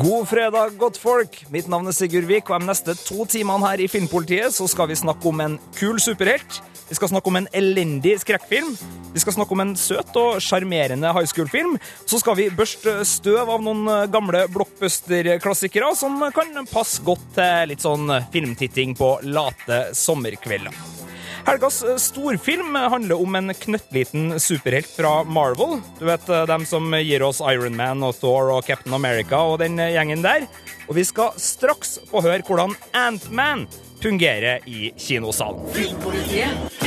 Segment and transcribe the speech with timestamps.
[0.00, 1.34] God fredag, godtfolk!
[1.52, 4.88] Mitt navn er Sigurd Vik, og de neste to timene her i Filmpolitiet så skal
[4.88, 6.60] vi snakke om en kul superhelt.
[6.88, 8.70] Vi skal snakke om en elendig skrekkfilm.
[9.12, 11.76] Vi skal snakke om en søt og sjarmerende high school-film.
[12.08, 17.84] Så skal vi børste støv av noen gamle blockbuster-klassikere som kan passe godt til litt
[17.84, 20.99] sånn filmtitting på late sommerkvelder.
[21.46, 25.80] Helgas storfilm handler om en knøttliten superhelt fra Marvel.
[25.98, 29.80] Du vet, dem som gir oss Iron Man og Thor og Captain America og den
[29.80, 30.46] gjengen der.
[30.88, 33.66] Og vi skal straks få høre hvordan Ant-Man
[34.02, 35.66] fungerer i kinosalen.
[35.74, 36.78] Filmpolitiet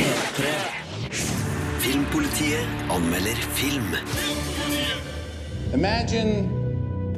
[1.84, 3.92] Filmpolitiet anmelder film.
[5.74, 6.48] Imagine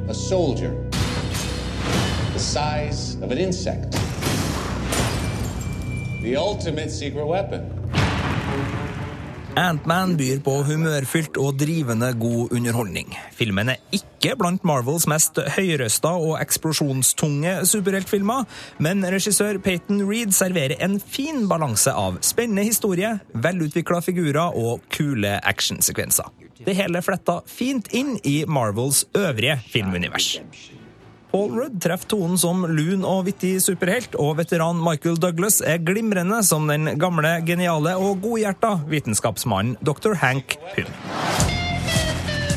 [0.09, 0.73] a soldier
[2.37, 4.06] the size of an insect.
[9.57, 13.09] Ant-Man byr på humørfylt og drivende god underholdning.
[13.33, 18.45] Filmen er ikke blant Marvels mest høyrøsta og eksplosjonstunge superheltfilmer,
[18.83, 25.39] men regissør Peyton Reed serverer en fin balanse av spennende historie, velutvikla figurer og kule
[25.41, 26.29] actionsekvenser.
[26.61, 30.35] Det hele fletta fint inn i Marvels øvrige filmunivers.
[31.31, 36.39] Paul Rudd treffer tonen som lun og vittig superhelt, og veteran Michael Douglas er glimrende
[36.47, 40.15] som den gamle, geniale og godhjerta vitenskapsmannen dr.
[40.23, 40.89] Hank Pym.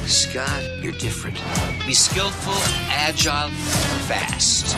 [0.07, 1.39] Scott, you're different.
[1.87, 2.59] Be skillful,
[2.91, 3.51] agile,
[4.09, 4.77] fast.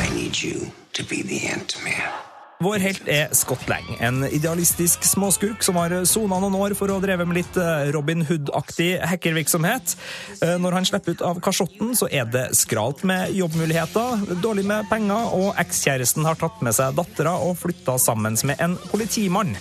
[0.00, 2.35] I need you to be the Ant-Man.
[2.56, 6.96] Vår helt er Scott Lang, en idealistisk småskurk som har sona noen år for å
[7.02, 9.92] dreve med litt eh, Robin Hood-aktig hackervirksomhet.
[10.40, 14.88] Eh, når han slipper ut av kasjotten, så er det skralt med jobbmuligheter, dårlig med
[14.88, 19.52] penger, og ekskjæresten har tatt med seg dattera og flytta sammen med en politimann.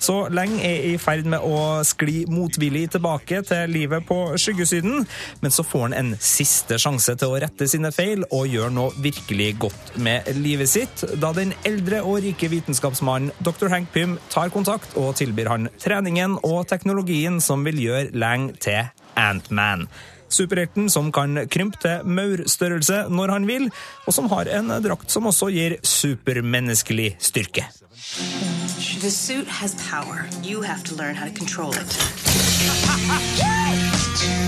[0.00, 5.06] Så Lang er i ferd med å skli motvillig tilbake til livet på skyggesiden.
[5.40, 8.94] men så får han en siste sjanse til å rette sine feil og gjøre noe
[8.96, 13.68] virkelig godt med livet sitt, da den eldre og rike vitenskapsmannen dr.
[13.68, 18.88] Hank Pym tar kontakt og tilbyr han treningen og teknologien som vil gjøre Lang til
[19.20, 19.86] Ant-Man.
[20.30, 23.68] Superhelten som kan krympe til maurstørrelse når han vil,
[24.06, 27.66] og som har en drakt som også gir supermenneskelig styrke.
[28.00, 30.26] The suit has power.
[30.42, 31.96] You have to learn how to control it.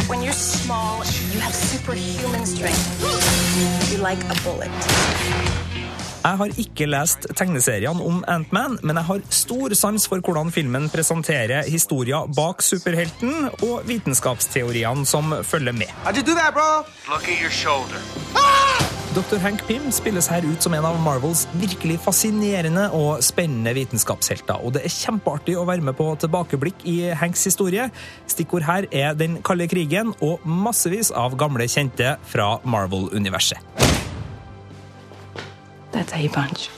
[0.08, 3.92] when you're small, you have superhuman strength.
[3.92, 4.70] You're like a bullet.
[6.24, 10.88] Jeg har ikke lest tegneseriene om Ant-Man, men jeg har stor sans for hvordan filmen
[10.88, 15.92] presenterer historier bak superhelten og vitenskapsteoriene som følger med.
[16.04, 16.86] How'd you do that, bro?
[17.12, 18.00] Look at your shoulder.
[19.12, 19.36] Dr.
[19.44, 24.72] Hank Pym spilles her ut som en av Marvels virkelig fascinerende og spennende vitenskapshelter, og
[24.72, 27.90] det er kjempeartig å være med på tilbakeblikk i Hanks historie.
[28.24, 33.60] Stikkord her er den kalde krigen og massevis av gamle kjente fra Marvel-universet.
[35.92, 36.70] That's a bunch.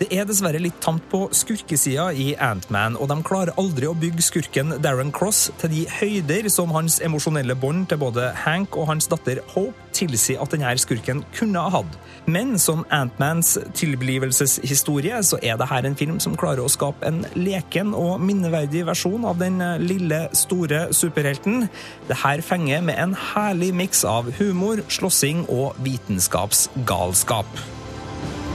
[0.00, 4.24] Det er dessverre litt tamt på skurkesida i Ant-Man, og de klarer aldri å bygge
[4.24, 9.10] skurken Darren Cross til de høyder som hans emosjonelle bånd til både Hank og hans
[9.12, 12.00] datter Hope tilsier at denne skurken kunne ha hatt.
[12.24, 17.92] Men som Ant-Mans tilblivelseshistorie så er dette en film som klarer å skape en leken
[17.92, 21.66] og minneverdig versjon av den lille, store superhelten.
[22.08, 27.66] Dette fenger med en herlig miks av humor, slåssing og vitenskapsgalskap.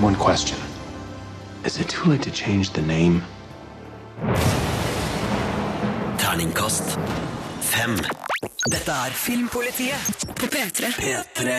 [0.02, 0.65] One question.
[1.66, 3.22] Is it too late to change the name?
[6.22, 6.98] Terningkast
[7.62, 7.96] fem.
[8.70, 10.92] Dette er Filmpolitiet på P3.
[11.00, 11.56] P3.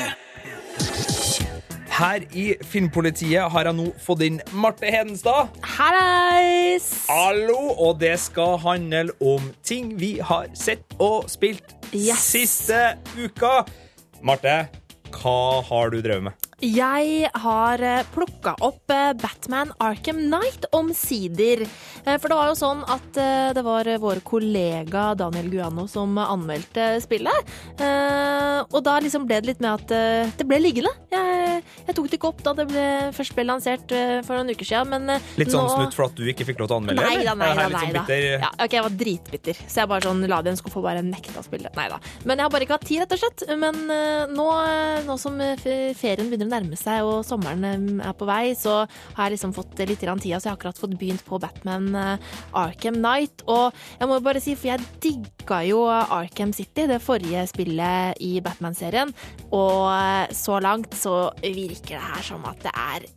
[1.96, 5.54] Her i Filmpolitiet har jeg nå fått inn Marte Hedenstad.
[5.76, 6.86] Hallais!
[7.08, 7.58] Hallo!
[7.74, 12.22] Og det skal handle om ting vi har sett og spilt Yes.
[12.34, 13.62] siste uka.
[14.22, 14.66] Marte,
[15.16, 16.46] hva har du drevet med?
[16.64, 17.82] Jeg har
[18.14, 21.66] plukka opp eh, Batman Arkham Knight omsider.
[22.06, 26.16] Eh, For det var jo sånn at eh, det var vår kollega Daniel Guano som
[26.16, 27.52] anmeldte spillet.
[27.76, 30.94] Eh, Og da liksom ble det litt med at eh, det ble liggende.
[31.12, 31.60] Jeg,
[31.90, 32.86] jeg tok det ikke opp da det ble,
[33.18, 36.08] først ble lansert eh, for noen uker siden, men eh, Litt sånn nå- snutt for
[36.08, 37.04] at du ikke fikk lov til å anmelde?
[37.04, 37.68] Nei da, nei da.
[37.68, 38.18] Nei, sånn da.
[38.46, 40.88] Ja, ok, jeg var dritbitter, så jeg bare sånn la det i en skuff og
[40.88, 41.68] bare nekta å spille.
[41.76, 42.00] Nei da.
[42.24, 43.44] Men jeg har bare ikke hatt tid, rett og slett.
[43.60, 45.54] Men eh, nå, eh, nå som eh,
[46.00, 48.84] ferien begynner å nærme seg og sommeren er på vei, så
[49.16, 52.34] har jeg liksom fått litt tid, så jeg har akkurat fått begynt på Batman eh,
[52.56, 53.44] Arkham Knight.
[53.50, 58.36] Og jeg må bare si, for jeg digga jo Arkham City, det forrige spillet i
[58.44, 59.12] Batman-serien,
[59.50, 63.10] og eh, så langt så virker det her som at det er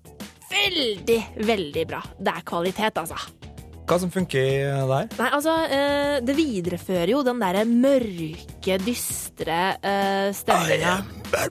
[0.50, 2.02] veldig, veldig bra.
[2.18, 3.49] Det er kvalitet, altså.
[3.90, 5.08] Hva som funker der?
[5.18, 11.00] Nei, altså, eh, det viderefører jo den derre mørke, dystre eh, stemninga.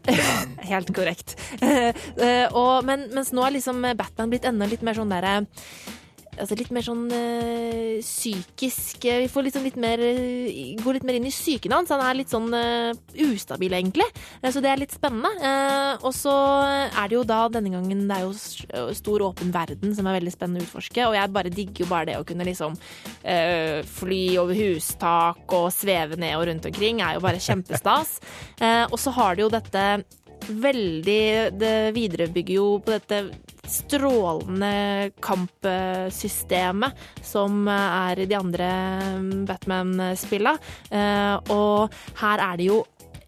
[0.71, 1.35] Helt korrekt.
[2.19, 5.35] Eh, og, men, mens nå er liksom Batman blitt enda litt mer sånn derre
[6.39, 11.07] Altså litt mer sånn øh, psykisk eh, Vi får liksom litt mer eh, Går litt
[11.09, 11.93] mer inn i psyken hans.
[11.95, 12.93] Han er litt sånn øh,
[13.29, 14.07] ustabil, egentlig.
[14.45, 15.31] Så det er litt spennende.
[15.43, 16.35] Eh, og så
[16.89, 20.35] er det jo da denne gangen Det er jo stor åpen verden som er veldig
[20.35, 21.07] spennende å utforske.
[21.09, 22.77] Og jeg bare digger jo bare det å kunne liksom
[23.99, 27.03] fly over hustak og sveve ned og rundt omkring.
[27.05, 28.19] Er jo bare kjempestas.
[28.61, 29.85] Eh, og så har det jo dette
[30.49, 31.23] veldig
[31.59, 33.23] Det viderebygger jo på dette
[33.69, 38.69] strålende kampsystemet som er i de andre
[39.49, 40.57] Batman-spilla.
[40.91, 41.93] Eh, Og
[42.23, 42.79] her er det jo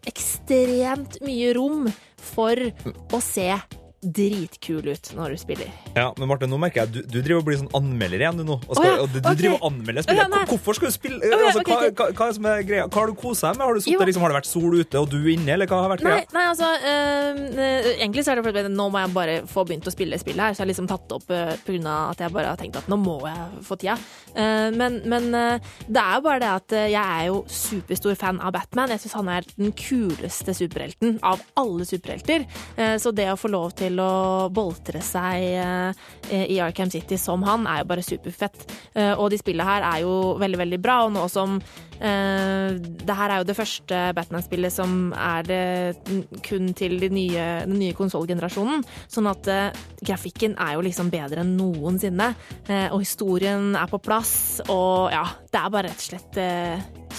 [0.09, 1.85] ekstremt mye rom
[2.17, 3.51] for å se
[4.01, 5.71] dritkul ut når du spiller.
[5.95, 8.45] Ja, men Martin, nå merker jeg du, du driver og blir sånn anmelder igjen du
[8.47, 8.57] nå.
[8.65, 9.39] Og, skal, oh, ja, og du, du ok.
[9.41, 10.21] driver og anmelder spillet.
[10.23, 10.43] ja, nei.
[10.49, 11.19] Hvorfor skal du spille?
[11.21, 12.01] ja, altså, okay, hva, ok.
[12.01, 12.87] hva, hva det som er greia?
[12.87, 13.67] Hva har du kosa deg med?
[13.67, 16.05] Har suttet, liksom, har det vært sol ute, og du inne, eller hva har vært
[16.07, 16.29] Nei, greia?
[16.35, 19.89] nei altså eh, eh, Egentlig så er det fordi nå må jeg bare få begynt
[19.89, 20.55] å spille spillet her.
[20.55, 21.97] Så jeg har liksom tatt det opp øh, pga.
[22.11, 23.97] at jeg bare har tenkt at nå må jeg få tida.
[24.31, 28.15] Uh, men men øh, det er jo bare det at eh, jeg er jo superstor
[28.19, 28.93] fan av Batman.
[28.93, 32.45] Jeg syns han er den kuleste superhelten av alle superhelter.
[32.77, 37.43] uh, så det å få lov til å boltre seg eh, i Arkham City som
[37.47, 38.65] han, er jo bare superfett.
[38.93, 40.99] Eh, og de spillene her er jo veldig, veldig bra.
[41.07, 46.71] Og nå som eh, Det her er jo det første Batman-spillet som er det kun
[46.77, 48.85] til de nye, den nye konsollgenerasjonen.
[49.11, 49.49] Sånn at
[50.01, 52.31] grafikken er jo liksom bedre enn noensinne.
[52.91, 54.61] Og historien er på plass.
[54.69, 56.41] Og ja, det er bare rett og slett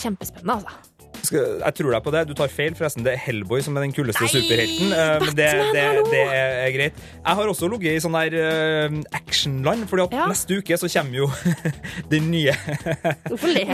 [0.03, 0.92] kjempespennende, altså.
[1.31, 2.23] Jeg tror deg på det.
[2.29, 3.05] Du tar feil, forresten.
[3.07, 4.91] Det er Hellboy som er den kuleste superhelten.
[4.93, 7.03] eh, men det, det, det er greit.
[7.23, 10.27] Jeg har også ligget i sånn der eh, actionland, fordi at Ja.
[10.33, 11.29] neste uke så kommer jo
[12.13, 12.55] den nye?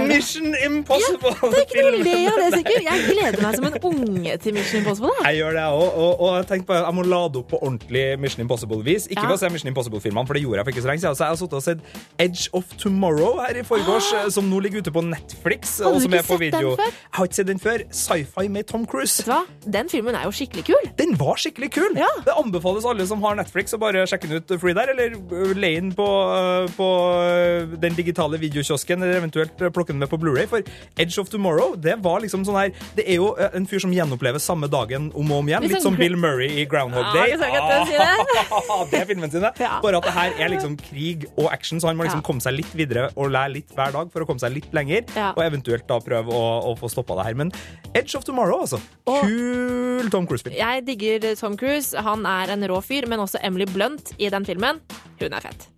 [0.08, 1.32] Mission Impossible!
[1.52, 2.28] Det er ikke noe å le filmen.
[2.28, 2.84] av det, sikkert.
[2.88, 5.12] Jeg gleder meg som en unge til Mission Impossible.
[5.18, 5.24] jeg.
[5.28, 5.98] Jeg gjør det, jeg òg.
[5.98, 9.08] Og, og jeg tenkte på, jeg må lade opp på ordentlig Mission Impossible-vis.
[9.08, 9.28] Ikke Ja.
[9.32, 11.18] ved å se Mission Impossible-filmene, for det gjorde jeg for ikke så lenge siden.
[11.18, 11.80] Så jeg har sittet og sett
[12.26, 14.28] Edge of Tomorrow her i forgårs, ah.
[14.34, 15.78] som nå ligger ute på Netflix.
[15.82, 16.92] Hadde og du ikke er på sett den før?
[16.92, 17.84] Jeg har ikke sett den før.
[17.94, 19.22] Sci-fi med Tom Cruise.
[19.22, 19.40] Vet du hva?
[19.78, 20.88] Den filmen er jo skikkelig kul.
[20.98, 21.96] Den var skikkelig kul!
[21.98, 22.08] Ja.
[22.26, 25.52] Det anbefales alle som har Netflix, å bare sjekke den ut free der, eller uh,
[25.58, 26.88] leie den på, uh, på
[27.22, 30.48] uh, den digitale videokiosken, eller eventuelt plukke den med på Blu-ray.
[30.50, 30.64] For
[30.98, 34.42] Edge of Tomorrow, det var liksom sånn her Det er jo en fyr som gjenopplever
[34.42, 35.66] samme dagen om og om igjen.
[35.66, 37.36] Litt Litt som sånn- Bill Murray i Groundhog Day.
[37.38, 39.52] Ah, det er filmen sin, det.
[39.62, 39.78] Ja.
[39.84, 42.26] Bare at det her er liksom krig og action, så han må liksom Ja.
[42.26, 45.04] komme seg litt videre og lære litt hver dag for å komme seg litt lenger,
[45.36, 47.27] og eventuelt da prøve å, å få stoppa det her.
[47.36, 47.52] Men
[47.94, 48.80] Edge of Tomorrow, altså.
[49.06, 50.54] Og- Kul Tom Cruise-film.
[50.58, 51.96] Jeg digger Tom Cruise.
[51.98, 54.80] Han er en rå fyr, men også Emily Blunt i den filmen.
[55.20, 55.68] Hun er fett.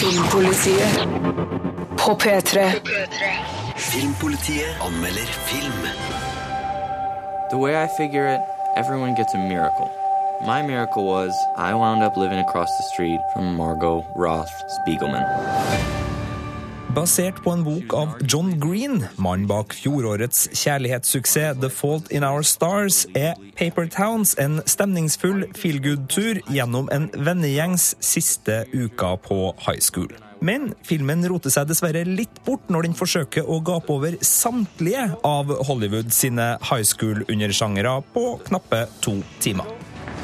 [0.00, 1.08] Filmpolitiet
[1.98, 2.60] på P3.
[3.76, 5.86] Filmpolitiet anmelder film.
[7.50, 8.40] The way I figure it,
[8.76, 9.88] everyone gets a miracle.
[10.46, 15.24] My miracle was I wound up living across the street from Margot Roth Spiegelman.
[16.94, 22.44] Basert på en bok av John Green, mannen bak fjorårets kjærlighetssuksess The Fault in Our
[22.46, 30.12] Stars, er Paper Towns en stemningsfull feelgood-tur gjennom en vennegjengs siste uka på high school.
[30.38, 35.50] Men filmen roter seg dessverre litt bort når den forsøker å gape over samtlige av
[35.66, 39.66] Hollywood sine high school-undersjangere på knappe to timer.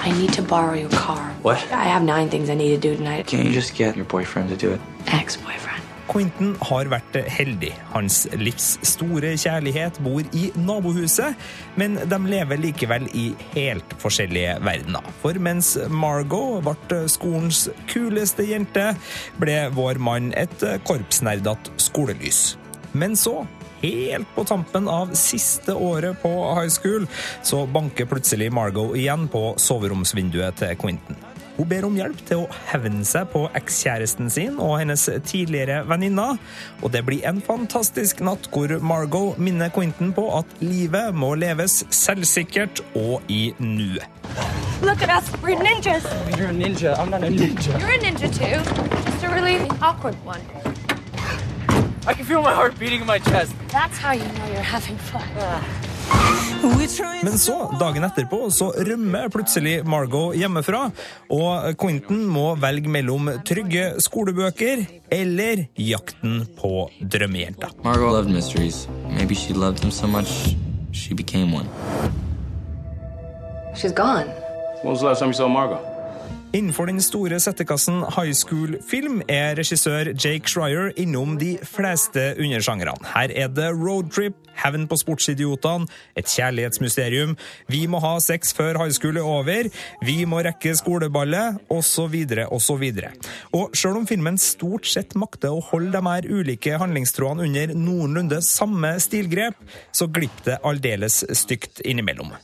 [0.07, 1.35] I need to borrow your car.
[1.43, 1.59] What?
[1.73, 3.27] I have nine things I need to do tonight.
[3.27, 4.81] Can't you just get your boyfriend to do it?
[5.11, 5.70] Ex-boyfriend.
[6.11, 7.71] Quentin har vært heldig.
[7.93, 11.39] Hans livs store kjærlighet bor i nabohuset,
[11.79, 15.07] men de lever likevel i helt forskjellige verdener.
[15.23, 18.91] For mens Margot ble skolens kuleste jente,
[19.39, 22.43] ble vår mann et korpsnerdete skolelys.
[22.91, 23.45] Men så,
[23.85, 27.07] helt på tampen av siste året på high school,
[27.47, 31.30] så banker plutselig Margot igjen på soveromsvinduet til Quentin.
[31.61, 36.39] Hun ber om hjelp til å hevne seg på ekskjæresten sin og hennes tidligere venninner.
[36.81, 41.83] Og det blir en fantastisk natt hvor Margot minner Quentin på at livet må leves
[41.93, 44.09] selvsikkert og i nuet.
[44.81, 45.29] Look at us.
[45.45, 46.09] We're ninjas.
[46.39, 46.97] You're a ninja.
[46.97, 47.77] I'm not a ninja.
[47.77, 48.57] You're a ninja too.
[49.11, 50.41] Just a really awkward one.
[52.09, 53.53] I can feel my heart beating in my chest.
[53.69, 55.90] That's how you know you're having fun.
[57.23, 60.87] Men så, dagen etterpå, så rømmer plutselig Margot hjemmefra,
[61.33, 67.71] og Quentin må velge mellom trygge skolebøker eller jakten på drømmejenta.
[67.85, 68.89] Margot loved mysteries.
[69.11, 70.57] Maybe she loved them so much
[70.93, 71.69] she became one.
[73.77, 74.27] She's gone.
[74.83, 75.90] When was the last time you saw Margot?
[76.51, 83.07] Innenfor den store settekassen high school-film er regissør Jake Schreier innom de fleste undersjangrene.
[83.13, 85.87] Her er det roadtrip, hevn på sportsidiotene,
[86.19, 87.37] et kjærlighetsmysterium,
[87.71, 89.71] vi må ha sex før high school er over,
[90.03, 92.19] vi må rekke skoleballet, osv.,
[92.51, 92.85] osv.
[93.55, 98.43] Og sjøl om filmen stort sett makter å holde de her ulike handlingstrådene under noenlunde
[98.43, 99.55] samme stilgrep,
[99.95, 102.35] så glipper det aldeles stygt innimellom.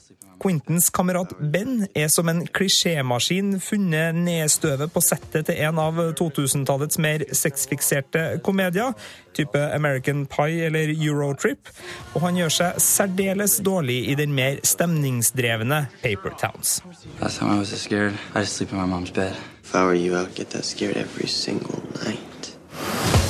[0.47, 7.01] Quintons kamerat Ben er som en klisjémaskin funnet nedstøvet på settet til en av 2000-tallets
[7.03, 8.95] mer sexfikserte komedier,
[9.35, 11.73] type American Pie eller Eurotrip,
[12.15, 16.79] og han gjør seg særdeles dårlig i den mer stemningsdrevne Paper Towns.
[17.19, 19.35] Last time I was scared, I just sleep in my mom's bed.
[19.65, 23.26] If I were you, I'd get that scared every single night.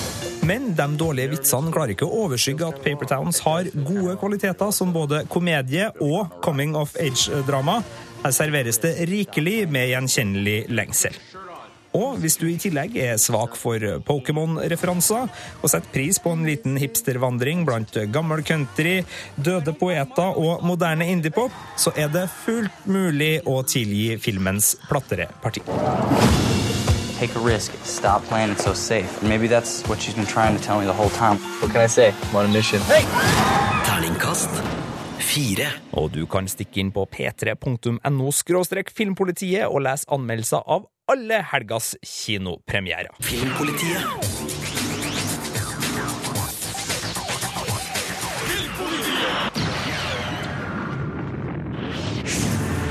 [0.46, 4.92] Men de dårlige vitsene klarer ikke å overskygge at Paper Towns har gode kvaliteter som
[4.94, 7.80] både komedie og coming of age-drama.
[8.22, 11.18] Her serveres det rikelig med gjenkjennelig lengsel.
[11.96, 16.76] Og hvis du i tillegg er svak for Pokémon-referanser og setter pris på en liten
[16.78, 19.00] hipstervandring blant gammel country,
[19.34, 25.64] døde poeter og moderne indiepop, så er det fullt mulig å tilgi filmens plattere parti.
[27.18, 27.73] Take a risk.
[27.85, 29.23] Stop playing it so safe.
[29.23, 31.38] Maybe that's what she's been trying to tell me the whole time.
[31.61, 32.12] What can I say?
[32.30, 32.80] I'm on a mission.
[33.85, 34.50] Terningkast
[35.37, 35.70] fire.
[35.92, 38.30] Og du kan stikke inn på p3.no
[38.96, 43.12] filmpolitiet og lese anmeldelser av alle helgas kinopremierer.
[43.20, 44.02] Filmpolitiet.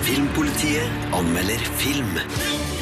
[0.05, 2.74] Filmpolitiet anmelder film.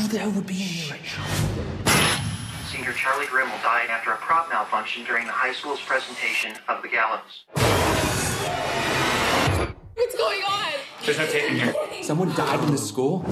[0.00, 1.26] Who the hell would be in here right now?
[2.72, 6.88] Senior Charlie Grimmel died after a prop malfunction during the high school's presentation of the
[6.88, 7.32] gallows.
[9.98, 10.72] What's going on?
[11.04, 11.74] There's no tape in here.
[12.02, 13.24] Someone died in the school?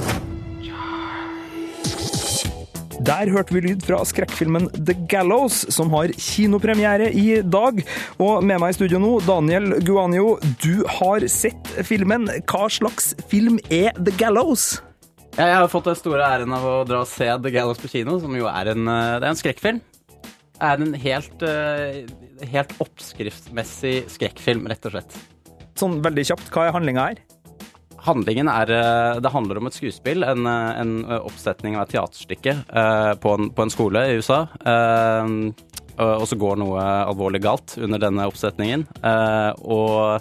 [3.00, 7.80] Der hørte vi lyd fra skrekkfilmen The Gallows, som har kinopremiere i dag.
[8.18, 12.28] Og med meg i studio nå, Daniel Guanio, du har sett filmen.
[12.44, 14.82] Hva slags film er The Gallows?
[15.38, 18.16] Jeg har fått den store æren av å dra og se The Gallows på kino,
[18.18, 19.76] som jo er en, eh, det er en skrekkfilm.
[20.10, 25.14] Det er en helt, eh, helt oppskriftsmessig skrekkfilm, rett og slett.
[25.78, 27.20] Sånn veldig kjapt, hva er handlinga her?
[28.02, 32.56] Handlingen er eh, Det handler om et skuespill, en, en oppsetning av et teaterstykke
[33.22, 34.48] på, en, på en skole i USA.
[35.98, 38.88] Og så går noe alvorlig galt under denne oppsetningen.
[39.62, 40.18] Og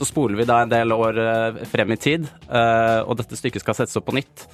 [0.00, 3.60] så spoler vi da en del år eh, frem i tid, eh, og dette stykket
[3.60, 4.46] skal settes opp på nytt.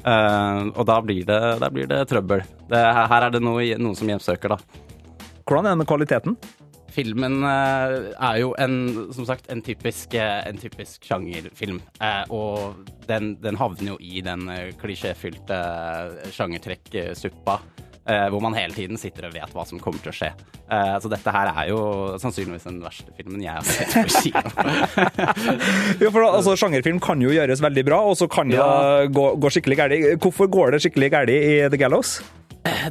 [0.00, 2.40] Eh, og da blir det, da blir det trøbbel.
[2.70, 5.34] Det, her er det noe, noen som hjemsøker, da.
[5.44, 6.38] Hvordan er med kvaliteten?
[6.96, 8.78] Filmen er jo en,
[9.12, 11.82] som sagt, en typisk, en typisk sjangerfilm.
[12.32, 14.48] Og den, den havner jo i den
[14.80, 15.58] klisjéfylte
[16.32, 17.58] sjangertrekksuppa.
[18.08, 20.30] Eh, hvor man hele tiden sitter og vet hva som kommer til å skje.
[20.66, 21.80] Eh, så dette her er jo
[22.22, 24.42] sannsynligvis den verste filmen jeg har sett på kino.
[26.02, 29.06] Jo, for da, altså, Sjangerfilm kan jo gjøres veldig bra, og så kan det Ja.
[29.10, 29.94] gå, gå skikkelig galt.
[30.22, 32.18] Hvorfor går det skikkelig galt i The Gallows?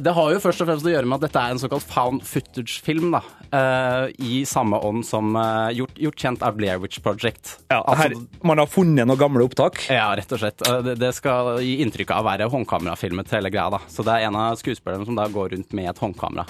[0.02, 2.22] Det har jo først og fremst å gjøre med at dette er en såkalt found
[2.26, 3.10] footage-film.
[3.16, 3.20] da,
[3.52, 7.56] uh, I samme ånd som uh, gjort, gjort kjent av Blair Witch Project.
[7.72, 8.14] Ja, Altså, her,
[8.46, 9.80] man har funnet noen gamle opptak.
[9.92, 10.62] Ja, rett og slett.
[10.66, 13.70] Uh, Det, det skal gi inntrykk av å være håndkamerafilmet hele greia.
[13.76, 13.82] da.
[13.90, 16.46] Så det er en av skuespillerne som da går rundt med et håndkamera.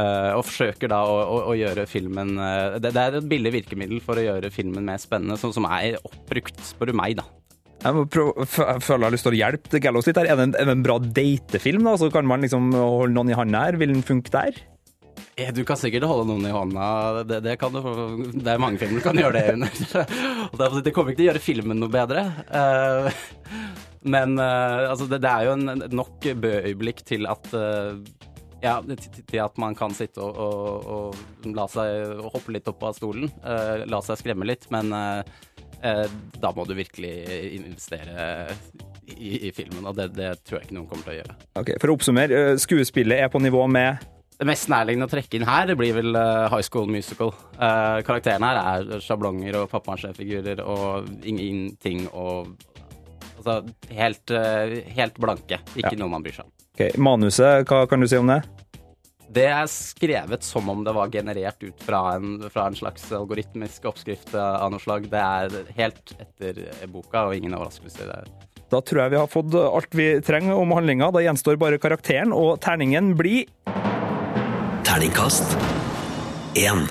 [0.00, 3.52] eh, og forsøker da å, å, å gjøre filmen eh, det, det er et billig
[3.58, 7.26] virkemiddel for å gjøre filmen mer spennende, som, som er oppbrukt, spør du meg, da.
[7.80, 10.28] Jeg må prøve, føler jeg har lyst til å hjelpe Gallows litt her.
[10.28, 11.86] Er det en, er det en bra datefilm?
[11.88, 11.94] da?
[12.00, 13.78] Så kan man liksom holde noen i hånda her?
[13.80, 14.58] Vil den funke der?
[15.56, 16.86] Du kan sikkert holde noen i hånda.
[17.24, 17.80] Det, det, kan du,
[18.34, 20.82] det er mange filmer du kan gjøre det under.
[20.84, 22.26] Det kommer ikke til å gjøre filmen noe bedre.
[22.52, 23.24] Eh,
[24.12, 27.96] Men eh, altså, det, det er jo en nok bøøyeblikk til at eh,
[28.60, 30.88] ja, til at man kan sitte og, og,
[31.48, 33.30] og la seg hoppe litt opp av stolen.
[33.88, 34.66] la seg skremme litt.
[34.68, 34.92] Men
[35.80, 37.12] da må du virkelig
[37.56, 38.48] investere
[39.16, 41.36] i, i filmen, og det, det tror jeg ikke noen kommer til å gjøre.
[41.60, 44.06] Ok, For å oppsummere, eh, skuespillet er på nivå med
[44.40, 47.34] Det mest nærliggende å trekke inn her, det blir vel eh, High School Musical.
[47.58, 48.60] Uh, karakterene her
[48.94, 52.56] er sjablonger og pappmasjefigurer og ingenting og
[53.40, 53.62] Altså
[53.96, 55.62] helt, eh, helt blanke.
[55.72, 55.98] Ikke Ja.
[56.02, 56.50] noe man bryr seg om.
[56.74, 58.42] Ok, Manuset, hva kan du si om det?
[59.30, 63.84] Det er skrevet som om det var generert ut fra en, fra en slags algoritmisk
[63.86, 65.06] oppskrift av noe slag.
[65.12, 66.58] Det er helt etter
[66.90, 68.32] boka, og ingen overraskelser der.
[68.70, 71.12] Da tror jeg vi har fått alt vi trenger om handlinga.
[71.14, 73.46] Da gjenstår bare karakteren, og terningen blir
[74.86, 75.54] Terningkast
[76.58, 76.88] én.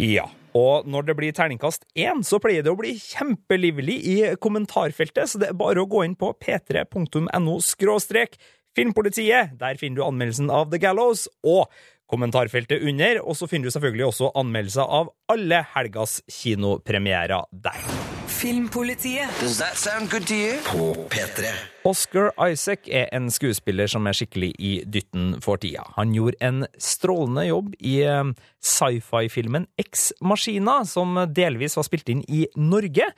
[0.00, 0.24] Ja.
[0.56, 5.40] Og når det blir terningkast én, så pleier det å bli kjempelivlig i kommentarfeltet, så
[5.42, 8.38] det er bare å gå inn på p3.no skråstrek
[8.76, 9.56] filmpolitiet.
[9.60, 11.66] Der finner du anmeldelsen av The Gallows og
[12.10, 18.15] kommentarfeltet under, og så finner du selvfølgelig også anmeldelser av alle helgas kinopremierer der.
[18.46, 19.26] Filmpolitiet.
[19.40, 20.52] Does that sound good to you?
[20.66, 21.48] På P3.
[21.84, 25.82] Oscar Isaac er en skuespiller som er skikkelig i dytten for tida.
[25.96, 28.30] Han gjorde en strålende jobb i eh,
[28.62, 33.08] sci-fi-filmen Ex Machina, som delvis var spilt inn i Norge.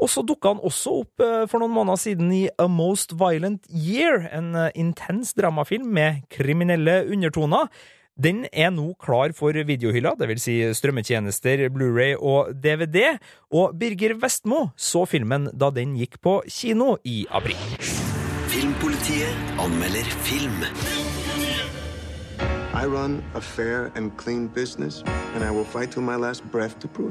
[0.00, 3.68] Og så dukka han også opp eh, for noen måneder siden i A Most Violent
[3.68, 7.68] Year, en eh, intens dramafilm med kriminelle undertoner.
[8.18, 10.42] Den er nå klar for videohylla, dvs.
[10.42, 13.14] Si strømmetjenester, Blu-ray og DVD,
[13.54, 17.62] og Birger Vestmo så filmen da den gikk på kino i april.
[18.50, 21.07] Filmpolitiet anmelder film.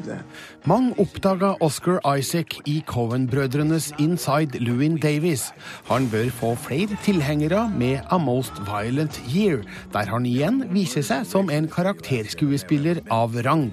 [0.05, 0.23] That.
[0.65, 5.53] Mang oppdaga Oscar Isaac i Cohen-brødrenes Inside Lewin Davies.
[5.89, 11.25] Han bør få flere tilhengere med A Most Violent Year, der han igjen viser seg
[11.25, 13.71] som en karakterskuespiller av rang.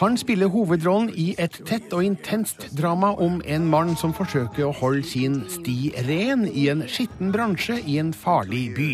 [0.00, 4.74] Han spiller hovedrollen i et tett og intenst drama om en mann som forsøker å
[4.80, 8.90] holde sin sti ren i en skitten bransje i en farlig by.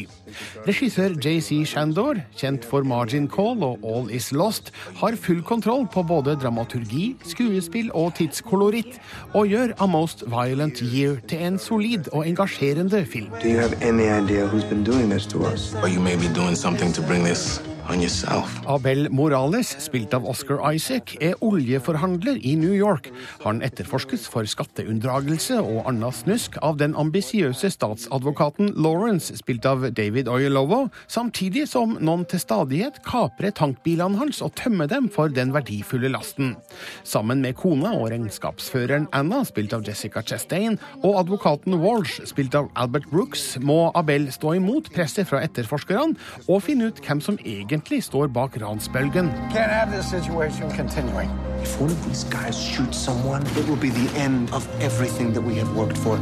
[0.67, 6.05] Regissør JC Shandor, kjent for Margin Call og All Is Lost, har full kontroll på
[6.09, 8.99] både dramaturgi, skuespill og tidskoloritt,
[9.35, 13.31] og gjør A Most Violent Year til en solid og engasjerende film.
[13.43, 15.75] Do you have any idea who's been doing this to us?
[15.83, 17.72] Or you may be doing something to bring this.
[17.91, 23.09] Abel Morales, spilt av Oscar Isaac, er oljeforhandler i New York.
[23.43, 30.31] Han etterforskes for skatteunndragelse og annet snusk av den ambisiøse statsadvokaten Lawrence, spilt av David
[30.31, 36.13] Oyelowo, samtidig som noen til stadighet kaprer tankbilene hans og tømmer dem for den verdifulle
[36.15, 36.55] lasten.
[37.03, 42.71] Sammen med kona og regnskapsføreren Anna, spilt av Jessica Chastain, og advokaten Walsh, spilt av
[42.79, 46.15] Albert Brooks, må Abel stå imot presset fra etterforskerne
[46.47, 49.31] og finne ut hvem som egentlig står bak ransbølgen.
[49.51, 51.31] Can't have this situation continuing.
[51.63, 55.43] If one of these guys shoots someone, it will be the end of everything that
[55.43, 56.17] we have worked for.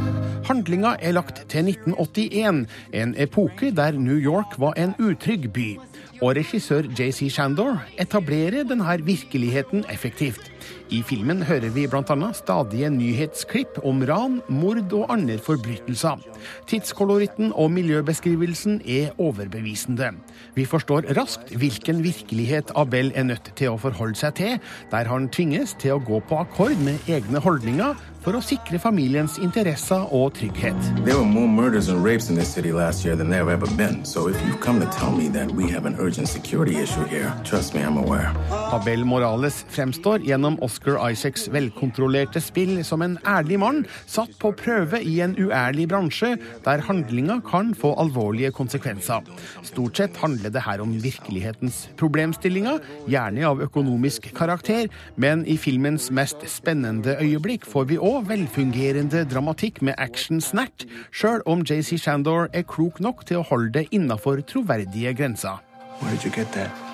[0.45, 5.79] Handlinga er lagt til 1981, en epoke der New York var en utrygg by.
[6.21, 10.51] Og regissør JC Shandor etablerer denne virkeligheten effektivt.
[10.93, 12.27] I filmen hører vi bl.a.
[12.37, 16.21] stadige nyhetsklipp om ran, mord og andre forbrytelser.
[16.69, 20.11] Tidskoloritten og miljøbeskrivelsen er overbevisende.
[20.53, 24.59] Vi forstår raskt hvilken virkelighet Abel er nødt til å forholde seg til,
[24.91, 29.37] der han tvinges til å gå på akkord med egne holdninger for å sikre familiens
[29.41, 30.77] interesser og trygghet.
[31.05, 33.69] There were more murders and rapes in this city last year than there have ever
[33.77, 34.05] been.
[34.05, 37.33] So if you come to tell me that we have an urgent security issue here,
[37.43, 38.29] trust me, I'm aware.
[38.71, 45.01] Abel Morales fremstår gjennom Oscar Isaacs velkontrollerte spill som en ærlig mann satt på prøve
[45.01, 49.25] i en uærlig bransje der handlinga kan få alvorlige konsekvenser.
[49.65, 52.79] Stort sett handler det her om virkelighetens problemstillinger,
[53.09, 59.81] gjerne av økonomisk karakter, men i filmens mest spennende øyeblikk får vi òg velfungerende dramatikk
[59.81, 65.15] med action-snert, sjøl om JC Shandor er klok nok til å holde det innafor troverdige
[65.15, 65.63] grenser.
[66.01, 66.90] Where did you get?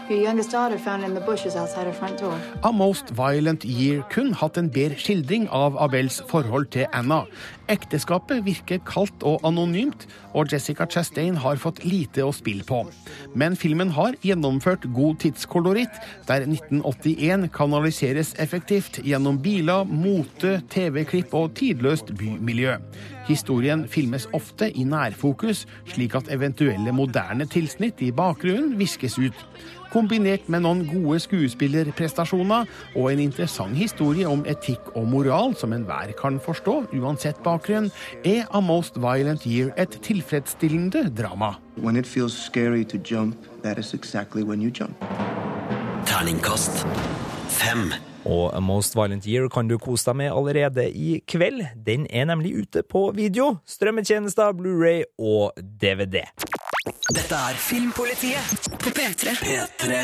[2.64, 7.26] A Most Violent Year kun hatt en bedre skildring av Abels forhold til Anna.
[7.68, 12.86] Ekteskapet virker kaldt og anonymt, og Jessica Chastain har fått lite å spille på.
[13.36, 21.52] Men filmen har gjennomført god tidskoloritt, der 1981 kanaliseres effektivt gjennom biler, mote, TV-klipp og
[21.60, 22.78] tidløst bymiljø.
[23.28, 29.48] Historien filmes ofte i nærfokus, slik at eventuelle moderne tilsnitt i bakgrunnen viskes ut.
[29.94, 36.12] Kombinert med noen gode skuespillerprestasjoner og en interessant historie om etikk og moral som enhver
[36.20, 37.92] kan forstå, uansett bakgrunn,
[38.26, 41.56] er A Most Violent Year et tilfredsstillende drama.
[41.78, 44.96] When it feels scary to jump, that is exactly when you jump.
[46.06, 46.86] Terningkast
[47.48, 47.94] 5.
[48.28, 51.64] Og A Most Violent Year kan du kose deg med allerede i kveld.
[51.86, 56.26] Den er nemlig ute på video, strømmetjenester, Blu-ray og DVD.
[57.14, 59.34] Dette er Filmpolitiet på P3.
[59.42, 60.02] P3.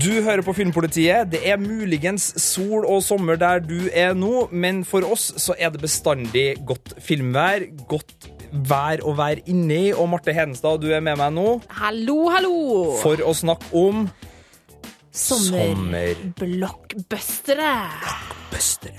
[0.00, 1.28] Du hører på Filmpolitiet.
[1.32, 5.72] Det er muligens sol og sommer der du er nå, men for oss så er
[5.74, 8.30] det bestandig godt filmvær, godt
[8.70, 9.90] vær å være inni.
[9.92, 11.48] Og Marte Hedenstad, du er med meg nå
[11.80, 12.54] Hallo, hallo!
[13.02, 14.06] for å snakke om
[15.10, 15.72] Sommer.
[15.74, 16.20] sommer.
[16.38, 17.58] blockbuster.
[18.50, 18.94] Buster.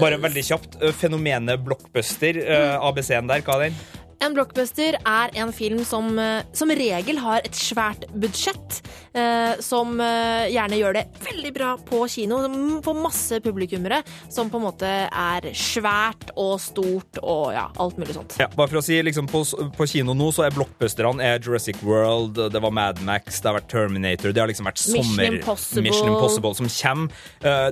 [0.00, 0.76] Bare veldig kjapt.
[0.84, 3.80] ø, Fenomenet blockbuster, ø, ABC-en der, hva er den?
[4.20, 8.80] En blockbuster er en film som eh, som regel har et svært budsjett,
[9.16, 12.42] eh, som eh, gjerne gjør det veldig bra på kino,
[12.84, 18.16] får masse publikummere, som på en måte er svært og stort og ja, alt mulig
[18.18, 18.36] sånt.
[18.42, 19.40] Ja, bare for å si, liksom på,
[19.78, 23.56] på kino nå så er blockbusterne er Jurassic World, det var Mad Max, det har
[23.56, 25.38] vært Terminator, det har liksom vært Mission sommer...
[25.40, 25.86] Impossible.
[25.88, 27.24] Mission Impossible som kommer.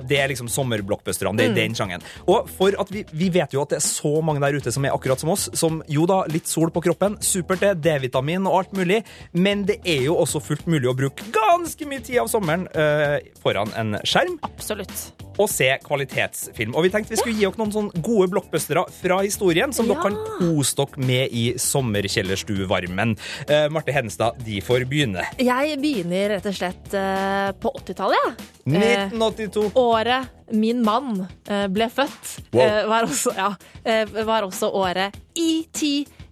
[0.09, 1.55] Det er liksom sommerblockbusterne, det er Mm.
[1.57, 2.03] den sjangen.
[2.29, 4.85] Og for at vi, vi vet jo at det er så mange der ute som
[4.85, 8.59] er akkurat som oss, som jo da, litt sol på kroppen, supert det, D-vitamin og
[8.61, 9.01] alt mulig,
[9.33, 13.17] men det er jo også fullt mulig å bruke ganske mye tid av sommeren uh,
[13.43, 14.37] foran en skjerm.
[14.45, 15.09] Absolutt.
[15.39, 16.73] Og se kvalitetsfilm.
[16.75, 19.93] Og vi tenkte vi skulle gi dere noen sånne gode blockbustere fra historien som Ja.
[19.95, 23.15] dere kan kose dere med i sommerkjellerstuevarmen.
[23.49, 25.23] Uh, Marte Hedenstad, de får begynne.
[25.39, 28.33] Jeg begynner rett og slett uh, på 80-tallet, ja.
[28.69, 29.71] Eh, 1982.
[29.79, 32.61] Året min mann eh, ble født, Wow.
[32.61, 33.47] eh, var, også, ja,
[33.83, 35.81] eh, var også året ET,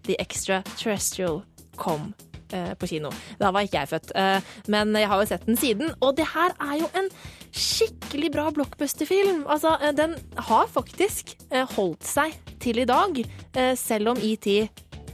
[0.08, 1.44] The Extraterrestrial,
[1.78, 2.14] kom
[2.52, 3.12] eh, på kino.
[3.40, 5.94] Da var ikke jeg født, eh, men jeg har jo sett den siden.
[6.02, 7.12] Og det her er jo en
[7.58, 9.46] skikkelig bra blockbuster-film.
[9.48, 10.18] Altså, eh, den
[10.50, 11.36] har faktisk
[11.78, 13.22] holdt seg til i dag,
[13.78, 14.48] selv om ET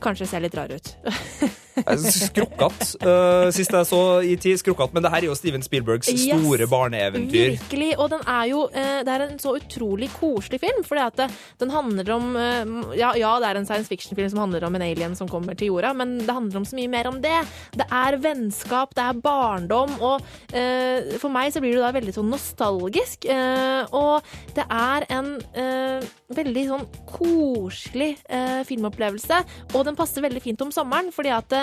[0.03, 0.95] kanskje ser litt rar ut.
[1.97, 2.83] Skrukkatt.
[3.03, 4.93] Uh, sist jeg så ET, Skrukkete.
[4.95, 6.25] Men det her er jo Steven Spielbergs Yes.
[6.29, 7.55] store barneeventyr.
[7.57, 7.91] Virkelig.
[7.99, 10.83] Og den er jo uh, Det er en så utrolig koselig film.
[10.88, 11.29] Fordi at det,
[11.63, 14.86] den handler om uh, ja, ja, det er en science fiction-film som handler om en
[14.86, 17.36] alien som kommer til jorda, men det handler om så mye mer om det.
[17.77, 20.21] Det er vennskap, det er barndom, og
[20.53, 23.25] eh, for meg så blir det da veldig sånn nostalgisk.
[23.29, 24.23] eh, og
[24.57, 29.39] det er en eh, veldig sånn koselig eh, filmopplevelse,
[29.73, 31.62] og den passer veldig fint om sommeren, fordi at eh,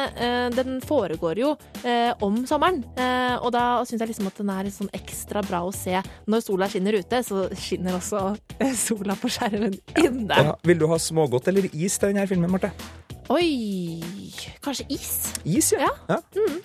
[0.55, 2.83] den foregår jo eh, om sommeren.
[2.97, 6.45] Eh, og da syns jeg liksom at den er sånn ekstra bra å se når
[6.45, 8.25] sola skinner ute, så skinner også
[8.59, 10.41] eh, sola på skjermen inne.
[10.51, 12.73] Ja, vil du ha smågodt eller is til denne filmen, Marte?
[13.31, 14.01] Oi
[14.65, 15.11] Kanskje is?
[15.45, 15.93] Is, ja.
[16.11, 16.19] ja.
[16.35, 16.65] Mm?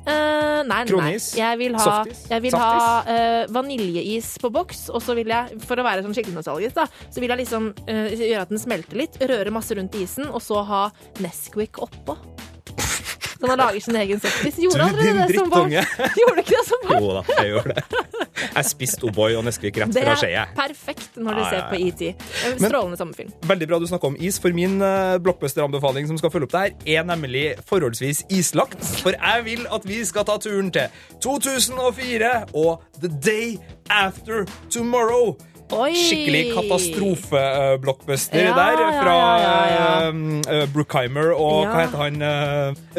[0.00, 0.84] Eh, nei, nei, nei.
[0.88, 1.30] Kronis?
[1.36, 2.22] Jeg vil ha, Softis?
[2.30, 2.72] jeg vil ha
[3.04, 6.86] uh, vaniljeis på boks, og så vil jeg, for å være sånn skikkelig nostalgisk, da,
[7.12, 10.40] så vil jeg liksom uh, gjøre at den smelter litt, røre masse rundt isen, og
[10.44, 10.82] så ha
[11.20, 12.16] Nesquik oppå.
[13.40, 14.58] Så man lager sin egen softis.
[14.60, 15.72] Gjorde Du, aldri det som barn?
[16.20, 17.04] Gjorde du ikke det som barn?
[17.04, 17.84] Jo da, jeg gjorde det.
[18.40, 21.80] Jeg spiste O'boy og Nesquik rett Det er perfekt når du Ja, ja, ser på
[21.80, 22.02] ET.
[22.60, 23.32] Strålende samme sommerfilm.
[23.48, 26.62] Veldig bra du snakker om is, for min uh, blockbuster-anbefaling som skal følge opp det
[26.64, 28.80] her, er nemlig forholdsvis islagt.
[29.04, 30.88] For jeg vil at vi skal ta turen til
[31.24, 33.56] 2004 og The Day
[33.90, 35.36] After Tomorrow.
[35.70, 35.92] Oi!
[35.94, 40.08] Skikkelig katastrofe-blockbuster Ja, der, fra ja, ja, ja.
[40.10, 42.16] um, uh, og hva heter han?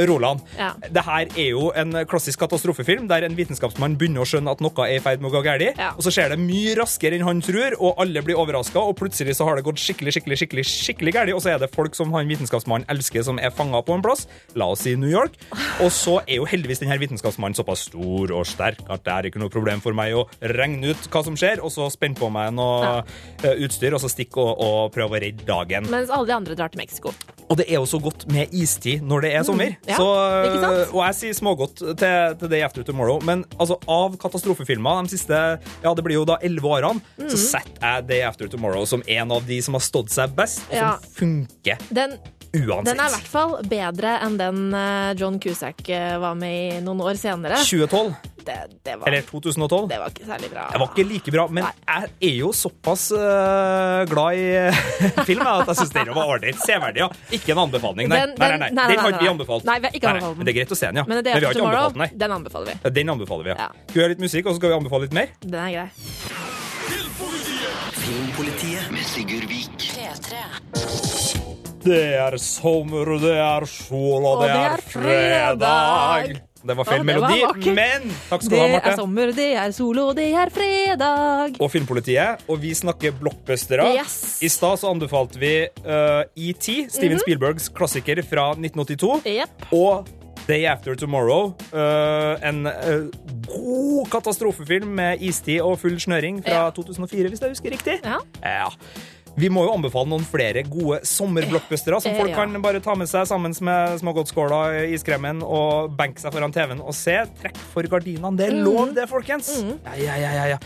[0.08, 0.44] Roland.
[0.58, 0.72] Ja.
[0.88, 4.88] Det her er jo en klassisk katastrofefilm der en vitenskapsmann begynner å skjønne at noe
[4.88, 7.44] er i ferd med å gå galt, og så skjer det mye raskere enn han
[7.44, 11.16] tror, og alle blir overraska, og plutselig så har det gått skikkelig skikkelig, skikkelig, skikkelig
[11.18, 14.06] galt, og så er det folk som han vitenskapsmannen elsker, som er fanga på en
[14.06, 15.36] plass, la oss si New York,
[15.84, 19.42] og så er jo heldigvis denne vitenskapsmannen såpass stor og sterk at det er ikke
[19.44, 22.54] noe problem for meg å regne ut hva som skjer, og så spenne på meg
[22.62, 22.94] noe
[23.44, 23.54] ja.
[23.66, 25.90] utstyr, og så stikke og, og prøve å redde dagen.
[25.92, 27.14] Mens alle de andre drar til Mexico.
[27.52, 29.74] Og det er jo så godt med istid når det er sommer.
[29.74, 30.06] Mm, ja, så,
[30.62, 30.94] sant?
[30.94, 35.40] og jeg sier smågodt til, til Day After Tomorrow, men altså, av katastrofefilmer de siste
[35.84, 37.40] ja, det blir jo da 11 årene, så Mm.
[37.42, 40.78] setter jeg Day After Tomorrow som en av de som har stått seg best, og
[40.80, 42.16] som funker Den,
[42.54, 42.86] uansett.
[42.92, 46.82] den er i hvert fall bedre enn den eh, John Cusack eh, var med i
[46.84, 47.58] noen år senere.
[47.64, 49.88] 2012, Det, det, var, eller 2012.
[49.92, 50.64] det var ikke særlig bra.
[50.74, 54.46] Det var ikke like bra, men jeg er jo såpass uh, glad i
[55.30, 56.58] film at jeg syns den var ålreit.
[56.66, 57.10] Severdig, ja.
[57.38, 58.22] Ikke en anbefaling, nei.
[58.26, 58.70] Den- nei, nei, den- nei.
[58.72, 59.64] nei, nei, Den har ikke vi anbefalt.
[59.70, 60.38] Nei, vi har ikke Nei, nei, anbefalt den.
[60.42, 61.06] Men det er greit å se den, ja.
[61.08, 62.10] Men det vi har ikke Tomorrow, anbefalt den, nei.
[62.26, 62.78] den anbefaler vi.
[62.84, 63.58] Ja, Den anbefaler vi, ja.
[63.62, 63.70] Ja.
[63.86, 65.28] Skal vi høre litt musikk, og så skal vi anbefale litt mer?
[65.46, 65.90] Den er grei.
[68.02, 68.71] Filmpolitiet
[71.82, 76.40] Det er sommer, det er sol, og Og det er fredag.
[76.62, 77.74] Det var feil det var melodi, vakkert.
[77.74, 81.56] men takk skal du ha, er sommer, det er sol, og det er fredag.
[81.58, 83.88] Og Filmpolitiet, og vi snakker blockbustere.
[83.98, 84.20] Yes.
[84.46, 86.62] I stad så anbefalte vi uh, ET,
[86.94, 87.24] Steven Mhm.
[87.26, 89.26] Spielbergs klassiker fra 1982.
[89.26, 89.66] Yep.
[89.74, 90.06] Og
[90.48, 93.10] Day After Tomorrow, uh, en uh,
[93.48, 97.98] god katastrofefilm med istid og full snøring fra 2004, hvis jeg husker riktig.
[98.06, 98.20] Ja.
[98.46, 98.70] Ja.
[99.42, 103.10] Vi må jo anbefale noen flere gode sommerblockbustere som Eh, folk kan bare ta med
[103.10, 104.60] seg sammen med smågodtskåla,
[104.94, 107.16] iskremen og benke seg foran TV-en og se.
[107.42, 108.36] Trekk for gardinene.
[108.38, 108.64] Det er Mm.
[108.68, 109.50] lov, det, folkens.
[109.86, 110.58] Ja, ja, ja, ja, ja.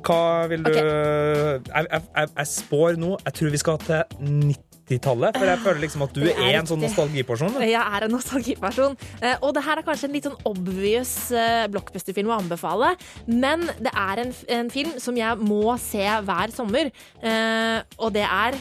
[0.00, 4.54] Hva vil du jeg, jeg, jeg, jeg spår nå Jeg tror vi skal til
[4.90, 7.54] 90-tallet, for jeg føler liksom at du er, er en sånn nostalgiperson.
[7.54, 7.66] da.
[7.68, 8.96] Jeg er en nostalgiperson.
[9.22, 12.94] Eh, Og det her er kanskje en litt sånn obvious eh, blockbuster-film å anbefale,
[13.26, 16.90] men det er en, en film som jeg må se hver sommer,
[17.22, 18.58] eh, og det er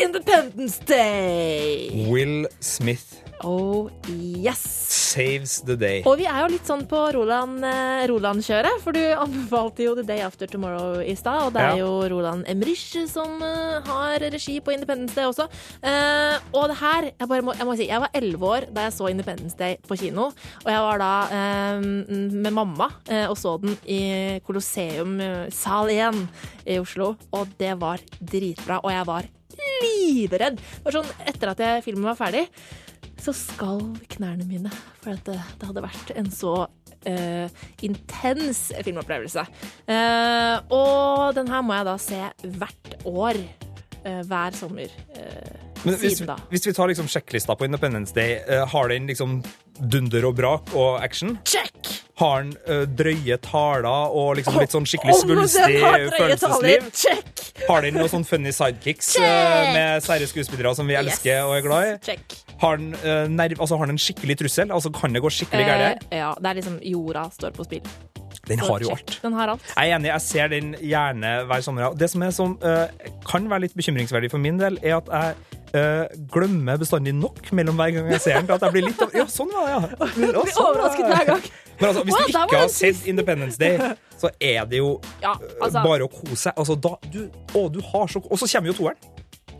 [0.00, 2.06] Independence Day!
[2.08, 4.60] Will Smith Oh yes!
[5.10, 6.02] saves the day.
[6.06, 10.20] Og vi er jo litt sånn på Roland-kjøret, Roland-kjøret, for du anbefalte jo The Day
[10.22, 11.80] After Tomorrow i stad, og det er Ja.
[11.82, 15.48] jo Roland Emrich som eh, har regi på Independence Day også.
[15.82, 18.94] Uh, og det her, jeg, må, jeg må si, jeg var elleve år da jeg
[18.98, 20.28] så Independence Day på kino,
[20.64, 24.00] og jeg var da uh, med mamma uh, og så den i
[24.46, 26.22] Colosseum eh, sal 1
[26.70, 29.28] i Oslo, og det var dritbra, og jeg var
[29.82, 30.60] livredd.
[30.60, 32.46] Det var sånn, etter at jeg, filmen var ferdig,
[33.24, 34.72] så skalv knærne mine.
[35.02, 39.46] For at det, det hadde vært en så uh, intens filmopplevelse.
[39.88, 42.22] Uh, og den her må jeg da se
[42.60, 43.42] hvert år.
[44.00, 44.88] Uh, hver sommer.
[45.12, 46.36] eh, Men hvis, siden da.
[46.48, 49.42] hvis vi tar liksom sjekklista på Independence Day, eh, har den liksom
[49.76, 51.34] dunder og brak og action?
[51.44, 51.90] Check!
[52.16, 56.88] Har den eh, drøye taler og liksom litt sånn skikkelig svulstig oh, følelsesliv?
[56.96, 57.44] Check!
[57.68, 61.68] Har den noen sånn funny sidekicks eh, med sære skuespillere som vi elsker og er
[61.68, 61.94] glad i?
[62.08, 62.40] Check.
[62.60, 64.70] Har den, eh, nerv, altså, har den en skikkelig trussel?
[64.70, 65.98] Altså, kan det gå skikkelig galt her?
[66.10, 67.86] Eh, ja, det er liksom jorda står på spill.
[68.48, 69.18] Den har jo alt.
[69.22, 69.62] Den har alt.
[69.76, 71.94] Jeg er enig, jeg ser den gjerne hver sommer.
[71.96, 75.58] Det som, er som eh, kan være litt bekymringsverdig for min del, er at jeg
[75.78, 78.46] eh, glemmer bestandig nok mellom hver gang jeg ser den.
[78.50, 79.80] til at jeg blir litt Ja, sånn var det, ja.
[80.00, 81.14] Ja, blir sånn var overrasket det.
[81.16, 81.48] hver gang.
[81.80, 83.78] Men altså, hvis Wow, du der var ikke har sett Independence Day,
[84.20, 84.90] så er det jo
[85.22, 86.52] Ja, eh, altså- bare å kose seg.
[86.60, 87.22] Altså, da, du,
[87.54, 88.96] å, du har så Og så kommer jo toeren.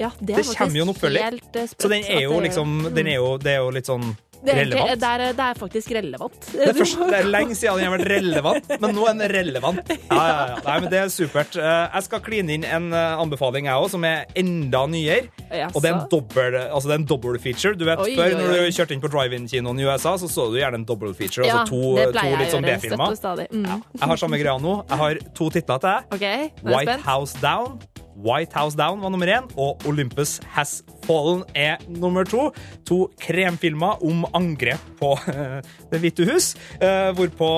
[0.00, 1.28] Ja, det, Det kommer jo en oppfølger.
[1.30, 4.16] helt eh, Så den er jo liksom den er jo, Det er jo litt sånn
[4.42, 5.00] Det er, egentlig- relevant.
[5.00, 6.36] det, er, det er faktisk relevant.
[6.54, 9.32] Det er, først, det er lenge siden den har vært relevant, men nå er den
[9.34, 9.90] relevant.
[10.10, 10.54] Ja, ja, ja.
[10.64, 11.58] Nei, men Det er supert.
[11.60, 15.28] Eh, Jeg skal kline inn en eh, anbefaling, jeg òg, som er enda nyere.
[15.74, 17.06] Og det er en dobbel, altså en
[17.38, 17.74] feature.
[17.76, 20.48] Du vet, Oi, Før, oi, når du kjørte inn på drive-in-kinoen i USA, så så
[20.48, 21.44] du gjerne en dobbel feature.
[21.44, 22.64] Altså to, to litt sånn.
[22.64, 23.12] B-filmer.
[23.52, 23.84] Mm.
[24.00, 24.78] Jeg har samme greia nå.
[24.88, 26.16] Jeg har to titler til deg.
[26.16, 26.26] OK,
[26.64, 27.00] nå jeg White.
[27.04, 27.76] House Down.
[28.16, 32.50] White House Down var nummer én, og Olympus Has Fallen er nummer to.
[32.88, 37.50] To kremfilmer om angrep på eh, Det hvite hus, eh, hvorpå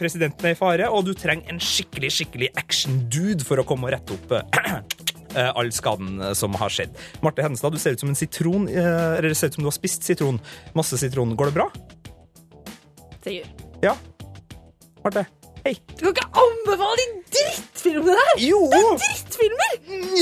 [0.00, 3.94] presidenten er i fare, og du trenger en skikkelig skikkelig action-dude for å komme og
[3.96, 6.94] rette opp eh, all skaden som har skjedd.
[7.24, 8.68] Marte Henstad, du ser ut som en sitron.
[8.68, 10.40] Eller ser ut som du har spist sitron.
[10.74, 11.36] Masse sitron.
[11.38, 11.68] Går det bra?
[13.22, 13.68] Sigurd.
[13.84, 13.94] Ja.
[15.04, 15.28] Marte.
[15.64, 15.74] Hei.
[16.00, 18.30] Du kan ikke anbefale de drittfilmene der!
[18.48, 18.60] Jo!
[18.72, 19.72] Det er drittfilmer!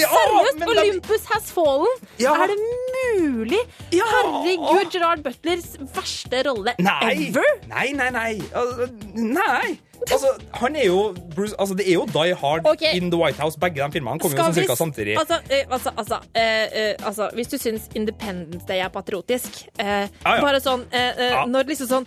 [0.01, 0.65] Ja, Seriøst!
[0.73, 2.07] Olympus Has Fallen.
[2.19, 2.33] Ja.
[2.35, 3.61] Er det mulig?
[3.93, 7.29] Herregud, Gerard Butlers verste rolle Nei.
[7.29, 7.53] ever.
[7.71, 8.33] Nei, nei, nei.
[8.53, 9.79] Altså, nei.
[10.13, 12.97] Altså, han er jo Bruce, altså, Det er jo Die Hard okay.
[12.97, 13.59] in The White House.
[13.61, 15.17] Begge de filmene kommer jo sånn cirka samtidig.
[15.19, 20.39] Altså, eh, altså, altså, uh, altså Hvis du syns Independence Day er patriotisk uh, ah,
[20.39, 20.43] ja.
[20.43, 21.45] Bare sånn Ja.
[21.51, 22.07] Når liksom sånn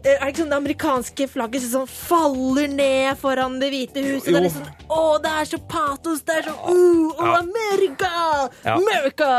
[0.00, 4.28] er det ikke sånn det amerikanske flagget som sånn faller ned foran Det hvite huset?
[4.30, 6.22] Det er liksom, å, det er så patos!
[6.26, 8.12] Det er så uh, oh, America!
[8.64, 8.76] Ja.
[8.76, 9.30] America!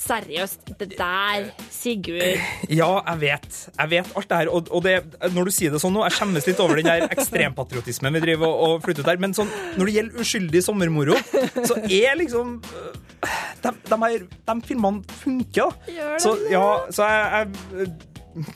[0.00, 3.60] Seriøst, det der, Sigurd Ja, jeg vet.
[3.76, 4.52] Jeg vet alt det her.
[4.52, 4.96] Og, og det,
[5.34, 8.48] når du sier det sånn nå, jeg skjemmes litt over den der ekstrempatriotismen vi driver
[8.48, 9.22] og, og flytter ut der.
[9.22, 11.18] Men sånn, når det gjelder uskyldig sommermoro,
[11.68, 12.58] så er liksom
[13.60, 15.92] de, de, her, de filmene funker, da.
[15.92, 18.48] Gjør det Så, ja, så jeg, jeg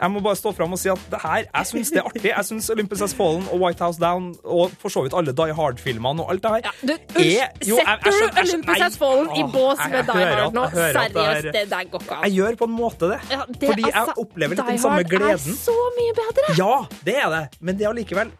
[0.00, 2.30] jeg må bare stå fram og si at det her, jeg syns det er artig.
[2.30, 5.54] Jeg syns Olympus Has Fallen og White House Down og for så vidt alle Die
[5.56, 9.30] Hard-filmene og alt det her du, er jo, jeg- jeg Setter du Olympus Has Fallen
[9.36, 10.66] i bås med jeg Die Hard nå?
[10.70, 12.24] jeg er- Seriøst, det der går ikke an.
[12.24, 13.20] Jeg gjør på en måte det.
[13.30, 15.26] Ja, det- fordi jeg altså, opplever litt den samme gleden.
[15.26, 16.56] Die Hard er så mye bedre!
[16.58, 18.30] Ja, det er det, men det er allikevel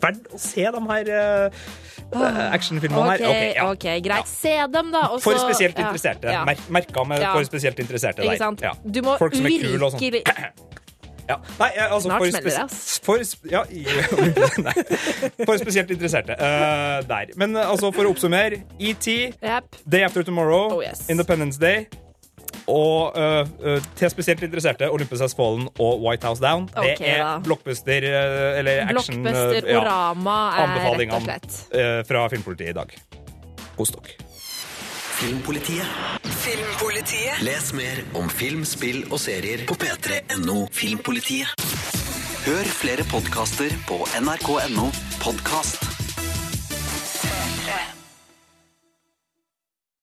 [0.00, 3.24] verdt å se de her uh, actionfilmene her.
[3.28, 3.66] Ok, ja.
[3.70, 4.28] ok, greit.
[4.30, 5.02] Se dem, da.
[5.12, 6.30] Også, For spesielt interesserte.
[6.32, 6.44] ja.
[6.44, 7.32] Mer merka med Ja.
[7.34, 8.36] for spesielt interesserte Ikke der.
[8.38, 8.60] sant?
[8.62, 8.72] Ja.
[8.84, 9.30] Du må sånn.
[9.44, 10.73] virkelig
[11.28, 11.38] Ja.
[11.58, 13.00] Nei, altså, Snart for, smeller det, ass.
[13.04, 13.16] for,
[13.48, 13.62] ja,
[15.48, 16.36] for spesielt interesserte.
[16.38, 17.32] Uh, der.
[17.40, 19.08] Men eh, altså, for å oppsummere ET,
[19.88, 21.06] Day After Tomorrow, Oh, yes.
[21.12, 21.86] Independence Day
[22.70, 26.68] og uh, uh, til spesielt interesserte Olympus Has Fallen og White House Down.
[26.76, 27.32] Okay, det er da.
[27.44, 32.06] blockbuster uh, eller action Blockbuster ja, Orama er rett og anbefalingene slett.
[32.08, 32.96] fra Filmpolitiet i dag.
[33.76, 34.16] Kos dere.
[35.18, 36.33] Filmpolitiet.
[36.44, 37.40] Filmpolitiet.
[37.40, 41.54] Les mer om film, spill og serier på p3.no Filmpolitiet.
[42.44, 44.90] Hør flere podkaster på nrk.no
[45.24, 45.93] podkast.